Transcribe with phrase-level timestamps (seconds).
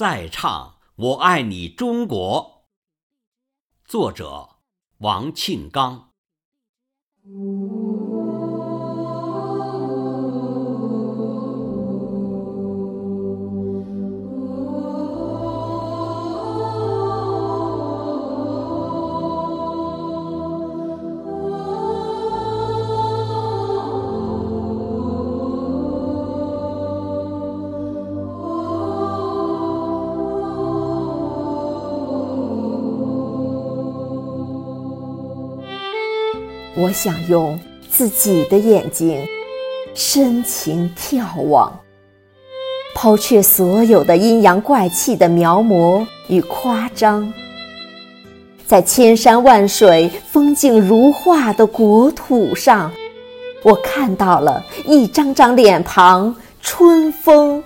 [0.00, 2.64] 再唱《我爱你中国》，
[3.84, 4.48] 作者
[5.00, 6.14] 王庆刚。
[36.80, 39.22] 我想用自己的眼睛
[39.94, 41.78] 深情眺望，
[42.94, 47.30] 抛却所有的阴阳怪气的描摹与夸张，
[48.66, 52.90] 在千山万水、风景如画的国土上，
[53.62, 57.62] 我看到了一张张脸庞，春风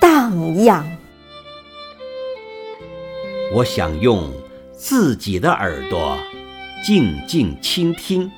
[0.00, 0.82] 荡漾。
[3.52, 4.32] 我想用
[4.72, 6.16] 自己的耳朵。
[6.84, 8.30] 静静倾听，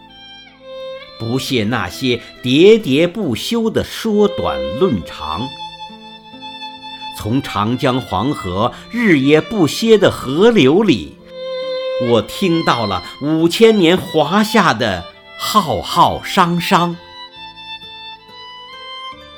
[1.19, 5.49] 不屑那些喋喋不休的说短论长。
[7.17, 11.17] 从长江黄河日夜不歇的河流里，
[12.09, 15.05] 我听到了五千年华夏的
[15.37, 16.97] 浩浩汤汤。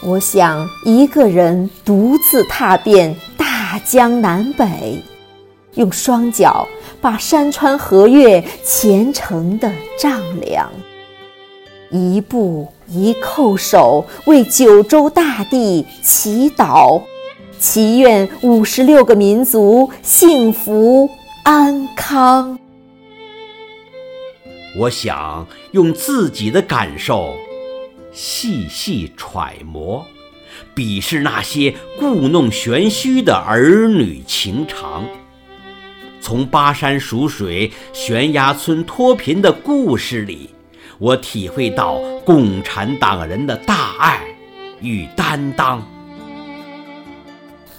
[0.03, 5.03] 我想一个人独自踏遍大江南北。
[5.75, 6.67] 用双脚
[7.01, 10.69] 把山川河岳虔诚地丈量，
[11.91, 17.03] 一步一叩首为九州大地祈祷，
[17.59, 21.11] 祈愿五十六个民族幸福
[21.43, 22.59] 安康。
[24.79, 27.35] 我想用自己的感受
[28.13, 30.07] 细细揣摩，
[30.77, 35.05] 鄙视那些故弄玄虚的儿女情长。
[36.21, 40.51] 从巴山蜀水、悬崖村脱贫的故事里，
[41.01, 44.21] 我体会到共产党人的大爱
[44.83, 45.83] 与担当。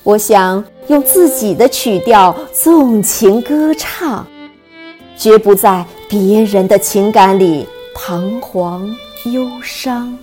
[0.02, 4.26] 我想用自己的曲调纵情歌唱，
[5.16, 8.90] 绝不在别人的情感里彷徨
[9.26, 10.18] 忧伤，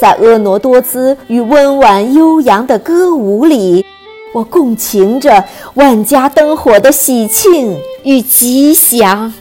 [0.00, 3.84] 在婀娜多姿与温婉悠扬的歌舞里。
[4.32, 9.34] 我共情着万家灯火的喜庆与吉祥。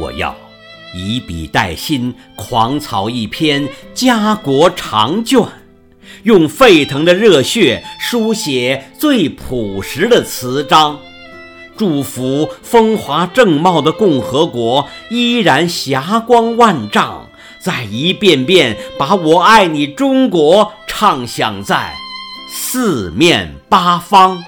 [0.00, 0.32] 我要
[0.94, 5.42] 以笔代心，狂草一篇家国长卷，
[6.22, 10.98] 用沸腾的热血书写最朴实的词章，
[11.76, 21.94] 祝福风华正茂的共和国依然霞光万丈，再一遍遍把我爱你中国唱响在。
[22.48, 24.42] 四面八方，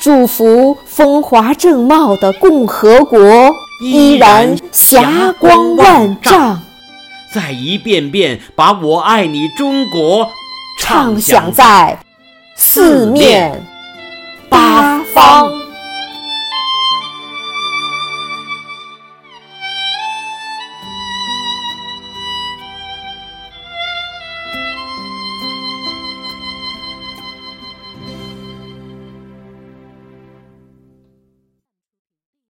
[0.00, 3.20] 祝福风华正茂的共和国
[3.84, 6.60] 依然霞光万丈。
[7.34, 10.28] 再一遍遍把我爱你中国
[10.80, 11.98] 唱响在
[12.56, 13.60] 四面
[14.48, 15.63] 八方。